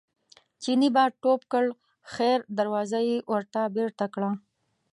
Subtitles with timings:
[0.61, 1.65] چیني به ټوپ کړ
[2.13, 4.31] خیر دروازه یې ورته بېرته کړه.